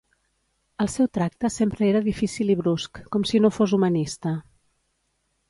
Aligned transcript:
El 0.85 0.87
seu 0.93 1.09
tracte 1.17 1.51
sempre 1.55 1.87
era 1.89 2.01
difícil 2.07 2.53
i 2.55 2.57
brusc, 2.63 3.03
com 3.17 3.27
si 3.33 3.43
no 3.45 3.53
fos 3.59 3.77
humanista. 3.79 4.35